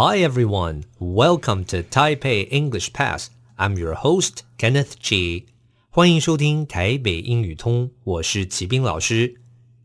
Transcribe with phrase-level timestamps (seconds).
[0.00, 3.30] Hi everyone, welcome to Taipei English Pass.
[3.56, 5.46] I'm your host Kenneth Chi.
[5.90, 9.36] 欢迎收听台北英语通，我是齐斌老师。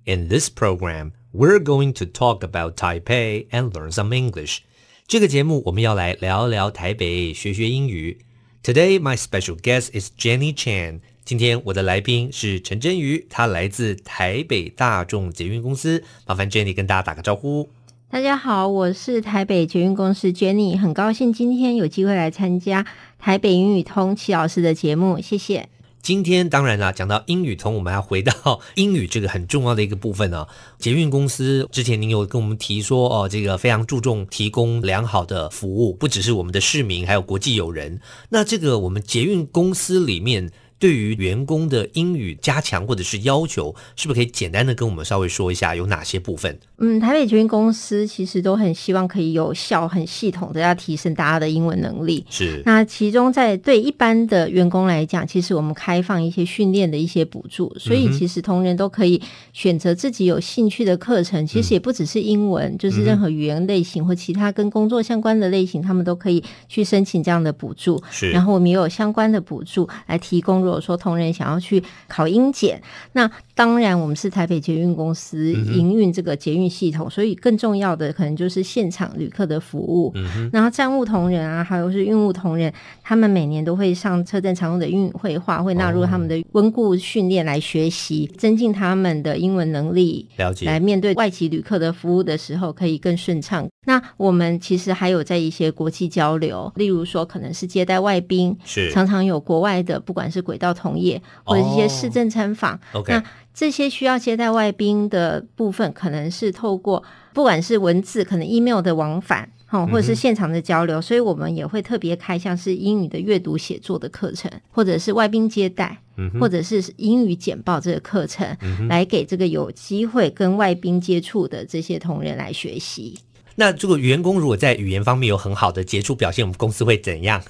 [0.05, 4.59] In this program, we're going to talk about Taipei and learn some English.
[5.07, 8.19] 这个节目我们要来聊聊台北，学学英语。
[8.63, 10.99] Today my special guest is Jenny Chan.
[11.23, 16.03] 今天我的来宾是陈真瑜，她来自台北大众捷运公司。
[16.25, 17.69] 麻烦 Jenny 跟大家打个招呼。
[18.16, 22.86] 大家好，我是台北捷运公司 Jenny，很高兴今天有机会来参加
[23.18, 25.68] 台北英语通齐老师的节目，谢谢。
[26.00, 28.32] 今天当然啦，讲到英语通，我们要回到
[28.76, 30.48] 英语这个很重要的一个部分、啊。
[30.78, 38.00] 捷运公司之前您有跟我们提说哦，这个非常注重提供良好的服务，不只是我们的市民，还有国际友人。
[38.30, 40.50] 那这个我们捷运公司里面。
[40.78, 46.58] 对于员工的英语加强或者是要求，是不是可以简单的跟我们稍微说一下有哪些部分？
[46.78, 52.26] 嗯，台北捷运公司其实都很希望可以有效、很系统的要提升大家的英文能力。
[52.28, 52.62] 是。
[52.66, 59.22] 那其中在对一般的员工来讲，其实我们开放一些训练的一些补助，所以其实同仁都可以
[59.54, 61.46] 选择自己有兴趣的课程。
[61.46, 68.02] 其实也不只是英文，嗯、就是任何语言类型或其他跟工作相关的类型，他们都可以去申请这样的补助。
[68.10, 68.30] 是。
[68.30, 70.65] 然后我们也有相关的补助来提供。
[70.66, 80.10] 如果说同仁想要去考英检，那当然我们是台北捷运公司营运这个捷运系统，嗯、所以更重要的可能就是现场旅客的服务。
[80.16, 82.72] 嗯、然后站务同仁啊，还有是运务同仁，
[83.02, 93.66] 他们每年都会上车站常用的英语会话，会纳入他们的温故训练来学习，增进他们的英文能力，了解，来面对外籍旅客的服务的时候可以更顺畅。
[93.86, 98.90] 那我们其实还有在一些国际交流，例如说可能是接待外宾，是。
[98.90, 103.10] 常常有国外的，不管是轨道同业或者一些市政参访，oh, okay.
[103.10, 103.22] 那
[103.52, 107.02] 这些需要接待外宾的部分，可能是透过
[107.34, 123.18] 不管是文字，可能 email 的往返，哦，或者是现场的交流，嗯、所以我们也会特别开像是英语的阅读写作的课程，或者是外宾接待，嗯、或者是英语简报这个课程，嗯、来给这个有机会跟外宾接触的这些同仁来学习。
[123.58, 127.42] 那这个员工如果在语言方面有很好的杰出表现，我们公司会怎样？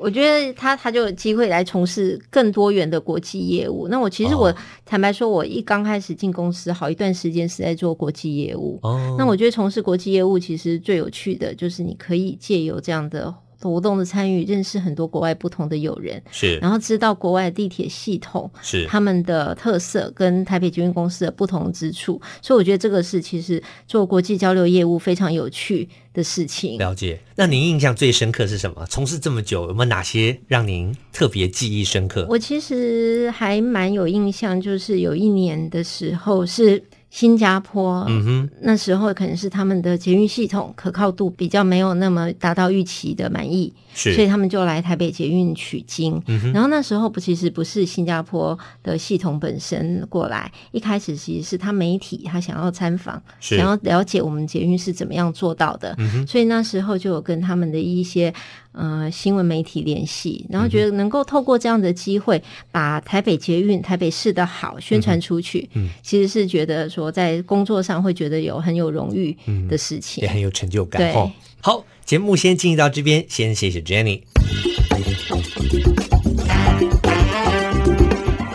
[0.00, 3.86] 我觉得他他就有机会来从事更多元的国际业务。
[3.88, 4.52] 那我其实我
[4.86, 8.78] 坦白说，我一刚开始进公司，好一段时间是在做国际业务。
[8.82, 13.34] 哦，那我觉得从事国际业务其实最有趣的就是你可以借由这样的。
[13.60, 26.78] 活动的参与，认识很多国外不同的友人，是，然后知道国外地铁系统是他们的特色跟台北捷运公司的不同之处，所以我觉得这个是其实做国际交流业务非常有趣的事情。
[26.78, 28.86] 了解，那您印象最深刻是什么？
[28.88, 32.26] 从事这么久，有没有哪些让您特别记忆深刻？
[32.30, 36.82] 我其实还蛮有印象，就是有一年的时候是。
[37.10, 46.22] 新加坡，嗯哼，那时候可能是他们的捷运系统可靠度比较没有那么达到预期的满意，是，所以他们就来台北捷运取经。
[46.26, 58.32] 嗯，然后那时候不其实不是新加坡的系统本身过来，一开始其实是他媒体他想要参访，想要了解我们捷运是怎么样做到的，嗯，所以那时候就有跟他们的一些。
[58.72, 62.40] 呃，新闻媒体联系，然后觉得能够透过这样的机会，
[62.70, 69.32] 把台北捷运、台北市的好宣传出去，嗯，嗯，其实是觉得说在工作上会觉得有很有荣誉
[69.68, 71.00] 的事情，嗯，也很有成就感。
[71.00, 71.14] 对，
[71.60, 74.22] 好，节目先进行到这边，先谢谢 Jenny。